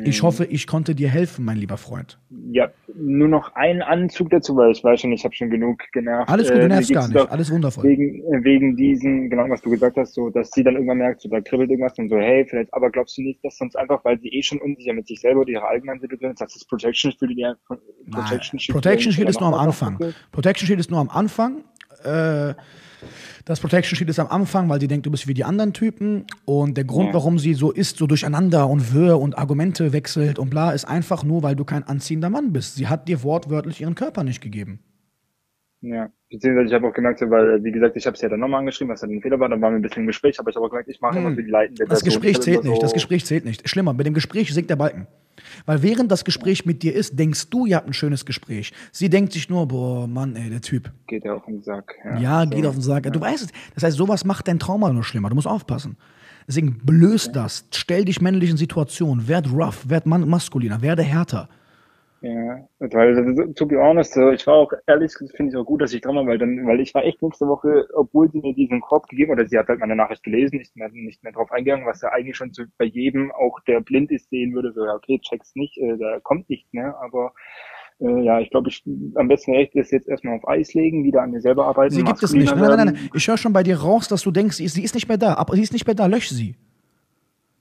[0.05, 2.19] Ich hoffe, ich konnte dir helfen, mein lieber Freund.
[2.53, 6.29] Ja, nur noch ein Anzug dazu, weil ich weiß schon, ich habe schon genug genervt.
[6.29, 7.31] Alles gut, du Äh, nervst mir gar nicht.
[7.31, 7.85] Alles wundervoll.
[7.85, 11.23] Wegen, äh, wegen diesen, genau was du gesagt hast, so, dass sie dann irgendwann merkt,
[11.23, 14.05] so, da kribbelt irgendwas und so, hey, vielleicht, aber glaubst du nicht, dass sonst einfach,
[14.05, 16.65] weil sie eh schon unsicher mit sich selber oder ihrer allgemeinen Situation ist, dass das
[16.67, 19.99] Protection Shield die Protection Shield, Protection Shield ist nur am Anfang.
[20.31, 21.65] Protection Shield ist nur am Anfang.
[22.05, 22.55] Äh,
[23.45, 26.25] das Protection Shield ist am Anfang, weil sie denkt, du bist wie die anderen Typen.
[26.45, 27.15] Und der Grund, Ja.
[27.15, 31.25] warum sie so ist, so durcheinander und wirr und Argumente wechselt und bla, ist einfach
[31.25, 32.77] nur, weil du kein anziehender Mann bist.
[32.77, 34.81] Sie hat dir wortwörtlich ihren Körper nicht gegeben.
[35.83, 38.61] Ja, beziehungsweise ich habe auch gemerkt, weil, wie gesagt, ich habe es ja dann nochmal
[38.61, 40.57] angeschrieben, was da ein Fehler war, dann waren wir ein bisschen im Gespräch, aber ich
[40.57, 41.89] habe auch gemerkt, ich mache immer für die leitende Hm.
[41.91, 42.03] Das.
[42.03, 42.83] Gespräch zählt nicht.
[42.83, 43.69] Das so- Gespräch zählt nicht.
[43.69, 45.07] Schlimmer, mit dem Gespräch sinkt der Balken.
[45.65, 48.73] Weil während das Gespräch mit dir ist, denkst du, ihr habt ein schönes Gespräch.
[48.93, 50.93] Sie denkt sich nur, boah, Mann, ey, der Typ.
[51.07, 51.95] Geht ja auf den Sack.
[52.21, 52.51] Ja, so.
[52.51, 53.13] geht auf den Sack.
[53.13, 53.49] Du weißt es.
[53.75, 55.29] Das heißt, sowas macht dein Trauma nur schlimmer.
[55.29, 55.97] Du musst aufpassen.
[56.47, 57.67] Deswegen blöß das.
[57.73, 59.27] Stell dich männlichen Situationen.
[59.29, 61.49] Werd rough, werd maskuliner, werde härter.
[62.23, 65.93] Ja, weil, to be honest, so, ich war auch ehrlich, finde ich auch gut, dass
[65.93, 68.81] ich dran war, weil dann, weil ich war echt nächste Woche, obwohl sie mir diesen
[68.81, 71.53] Korb gegeben hat, oder sie hat halt meine Nachricht gelesen, nicht mehr, nicht mehr drauf
[71.53, 74.85] eingegangen, was ja eigentlich schon so bei jedem, auch der blind ist, sehen würde, so,
[74.85, 77.33] ja, okay, check's nicht, äh, da kommt nichts mehr, aber,
[78.01, 78.83] äh, ja, ich glaube, ich,
[79.15, 81.95] am besten echt ist jetzt erstmal auf Eis legen, wieder an mir selber arbeiten.
[81.95, 82.55] Sie gibt es nicht.
[82.55, 83.11] Nein, nein, nein.
[83.15, 85.19] Ich höre schon bei dir raus, dass du denkst, sie ist, sie ist nicht mehr
[85.19, 85.35] da.
[85.35, 86.07] Aber sie ist nicht mehr da.
[86.07, 86.57] Lösch sie.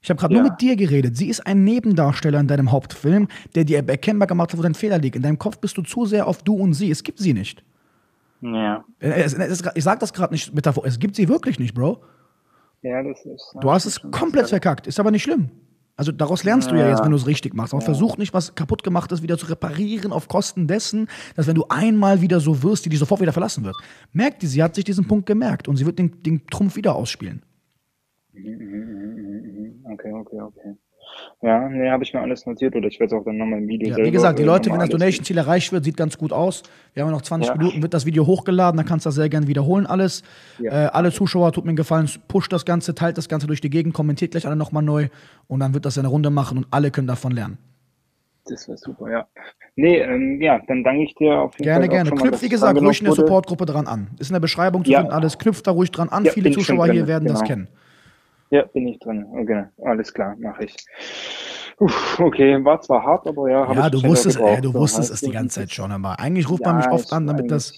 [0.05, 0.41] Ich habe gerade Ja.
[0.41, 1.17] nur mit dir geredet.
[1.17, 4.99] Sie ist ein Nebendarsteller in deinem Hauptfilm, der dir erkennbar gemacht hat, wo dein Fehler
[4.99, 5.15] liegt.
[5.15, 6.91] In deinem Kopf bist du zu sehr auf du und sie.
[6.91, 7.63] Es gibt sie nicht.
[8.41, 10.89] Ja, Äh, es- es- Ich sage das gerade nicht metaphorisch.
[10.91, 12.03] Es gibt sie wirklich nicht, Bro.
[12.83, 13.55] ja, das ist.
[13.59, 14.85] Du hast es komplett verkackt.
[14.85, 15.49] Ist aber nicht schlimm.
[15.97, 16.89] Also daraus lernst du ja Ja.
[16.91, 17.73] jetzt, wenn du es richtig machst.
[17.73, 21.55] Aber versuch nicht, was kaputt gemacht ist, wieder zu reparieren auf Kosten dessen, dass wenn
[21.55, 23.75] du einmal wieder so wirst, die dich sofort wieder verlassen wird.
[24.13, 26.93] Merkt die, sie hat sich diesen Punkt gemerkt und sie wird den, den Trumpf wieder
[26.95, 27.41] ausspielen.
[29.95, 30.75] Okay, okay, okay.
[31.41, 33.67] Ja, nee, habe ich mir alles notiert oder ich werde es auch dann nochmal im
[33.67, 36.63] Video Ja, wie gesagt, die Leute, wenn das Donation-Ziel erreicht wird, sieht ganz gut aus.
[36.93, 37.55] Wir haben ja noch 20 Ja.
[37.55, 40.23] Minuten, wird das Video hochgeladen, dann kannst du das sehr gerne wiederholen alles.
[40.59, 40.85] Ja.
[40.85, 43.69] Äh, alle Zuschauer, tut mir einen Gefallen, pusht das Ganze, teilt das Ganze durch die
[43.69, 45.09] Gegend, kommentiert gleich alle nochmal neu
[45.47, 47.59] und dann wird das eine Runde machen und alle können davon lernen.
[48.47, 49.27] Das wäre super, ja.
[49.75, 51.89] Nee, ähm, ja, dann danke ich dir auf jeden Gerne, Fall.
[51.89, 52.09] gerne.
[52.11, 53.13] mal, Knüpft, wie es gesagt, ruhig in der.
[53.13, 54.09] Supportgruppe dran an.
[54.19, 55.37] Ist in der Beschreibung zu finden, alles.
[55.37, 56.25] Knüpft da ruhig dran an.
[56.25, 57.47] Viele Zuschauer hier werden das genau.
[57.47, 57.67] kennen.
[58.51, 59.25] Ja, bin ich drin.
[59.31, 60.75] Okay, alles klar, mache ich.
[61.79, 64.73] Uff, okay, war zwar hart, aber ja, habe Ja, ich du wusstest, gebraucht, ey, du
[64.73, 65.91] so, wusstest weißt es die ganze Zeit schon.
[65.91, 67.73] Aber eigentlich ruft man mich Ja, oft an, damit das.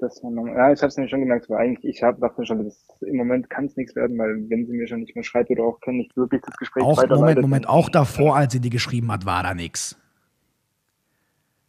[0.00, 0.20] das.
[0.22, 3.16] Ja, ich habe es mir schon gemerkt, weil eigentlich, ich hab, dachte schon, das, im
[3.16, 5.80] Moment kann es nichts werden, weil wenn sie mir schon nicht mehr schreibt oder auch
[5.80, 7.06] können nicht wirklich das Gespräch Auch.
[7.08, 9.99] Moment, Moment, auch davor, als sie dir geschrieben hat, war da nichts.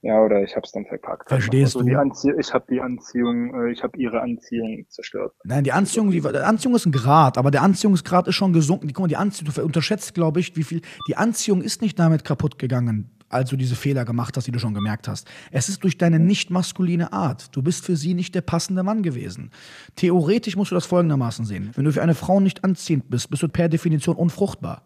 [0.03, 1.29] Ja, oder ich habe es dann verpackt.
[1.29, 1.99] Verstehst also du?
[1.99, 5.33] Anzie ich habe die Anziehung, äh, ich habe ihre Anziehung zerstört.
[5.43, 8.87] Nein, die Anziehung, die, Anziehung ist ein Grad, aber der Anziehungsgrad ist schon gesunken.
[8.87, 10.81] Die, guck mal, die Anziehung, du unterschätzt, glaube ich, wie viel.
[11.07, 14.57] Die Anziehung ist nicht damit kaputt gegangen, als du diese Fehler gemacht hast, die du
[14.57, 15.29] schon gemerkt hast.
[15.51, 17.55] Es ist durch deine nicht maskuline Art.
[17.55, 19.51] Du bist für sie nicht der passende Mann gewesen.
[19.95, 21.71] Theoretisch musst du das folgendermaßen sehen.
[21.75, 24.81] Wenn du für eine Frau nicht anziehend bist, bist du per Definition unfruchtbar.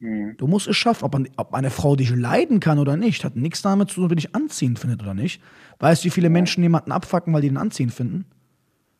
[0.00, 0.34] Hm.
[0.38, 3.36] Du musst es schaffen, ob, man, ob eine Frau dich leiden kann oder nicht, hat
[3.36, 5.42] nichts damit zu tun, ob dich anziehend findet oder nicht.
[5.78, 8.24] Weißt du, wie viele Menschen jemanden abfacken, weil die ihn anziehend finden?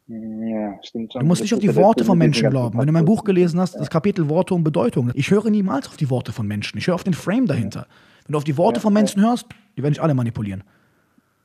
[0.08, 1.20] Hm, Ja, stimmt schon.
[1.20, 2.78] Du musst Das nicht auf die ja Worte von Menschen glauben.
[2.78, 5.96] Wenn du mein Buch gelesen hast, das Kapitel Worte und Bedeutung, ich höre niemals auf
[5.96, 6.78] die Worte von Menschen.
[6.78, 7.86] Ich höre auf den Frame dahinter.
[8.26, 10.64] Wenn du auf die Worte Ja, von Menschen hörst, die werden dich alle manipulieren.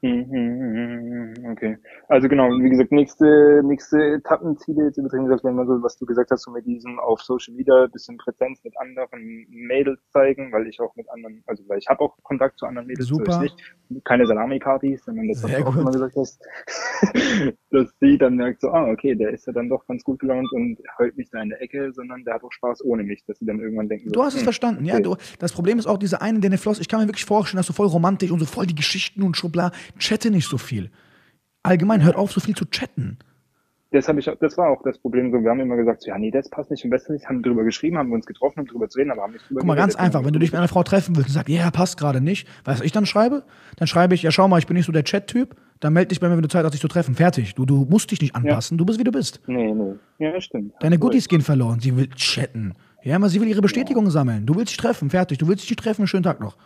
[0.06, 1.78] Hm, hm, hm, Okay.
[2.08, 6.06] Also genau, wie gesagt, nächste, nächste Etappenziele jetzt übertrieben gesagt, wenn man so, was du
[6.06, 10.52] gesagt hast, so mit diesem auf Social Media ein bisschen Präsenz mit anderen Mädels zeigen,
[10.52, 13.16] weil ich auch mit anderen, also weil ich habe auch Kontakt zu anderen Mädels, so
[13.16, 13.32] Super.
[13.32, 14.04] ist nicht.
[14.04, 16.42] Keine Salami-Partys, sondern das, was Sehr du auch immer gesagt hast,
[17.72, 20.52] dass sie dann merkt so, ah, okay, der ist ja dann doch ganz gut gelaunt
[20.52, 23.40] und heult nicht da in der Ecke, sondern der hat auch Spaß ohne mich, dass
[23.40, 24.96] sie dann irgendwann denken, so, Du hast es hm, verstanden, ja.
[24.96, 25.04] okay.
[25.04, 26.80] Du, das Problem ist auch diese eine, der eine Floss.
[26.80, 29.38] Ich kann mir wirklich vorstellen, dass du voll romantisch und so voll die Geschichten und
[29.38, 29.72] Schubla.
[30.00, 30.92] Chatte nicht so viel.
[31.64, 33.18] Allgemein, hört auf, so viel zu chatten.
[33.92, 35.32] das ich, das war auch das Problem.
[35.32, 37.64] Wir haben immer gesagt, so, ja, nee, das passt nicht, am besten nicht, haben drüber
[37.64, 39.96] geschrieben, haben uns getroffen, um drüber zu reden, aber haben nicht drüber Guck mal, ganz
[39.96, 42.48] einfach, wenn du dich mit einer Frau treffen willst und sagst, ja, passt gerade nicht,
[42.66, 43.44] weißt du, was ich dann schreibe?
[43.78, 46.20] Dann schreibe ich, ja, schau mal, ich bin nicht so der Chat-Typ, dann melde dich
[46.20, 47.16] bei mir, wenn du Zeit hast, dich zu treffen.
[47.16, 47.56] Fertig.
[47.56, 49.42] Du, du musst dich nicht anpassen, du bist, wie du bist.
[49.48, 49.96] Nee, nee.
[50.20, 50.74] Ja, stimmt.
[50.80, 51.80] Deine Goodies gehen verloren.
[51.80, 52.74] Sie will chatten.
[53.04, 54.46] Ja, aber sie will ihre Bestätigung sammeln.
[54.46, 55.38] Du willst dich treffen, fertig.
[55.38, 56.58] Du willst dich treffen, schönen Tag noch.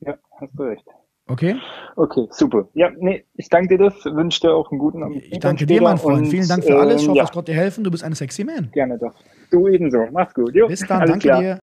[0.00, 0.84] Ja, hast du recht.
[1.28, 1.56] Okay?
[1.96, 2.68] Okay, super.
[2.74, 5.22] Ja, nee, ich danke dir das, wünsche dir auch einen guten Abend.
[5.30, 6.24] Ich danke dir, mein Freund.
[6.24, 6.96] Und, Vielen Dank für alles.
[6.96, 7.84] Ich ähm, hoffe, ja, es konnte dir helfen.
[7.84, 8.70] Du bist eine sexy Man.
[8.72, 9.14] gerne doch.
[9.50, 10.06] Du ebenso.
[10.10, 10.54] Mach's gut.
[10.54, 11.00] Jo, Bis dann.
[11.00, 11.40] alles Danke klar.
[11.40, 11.56] dir.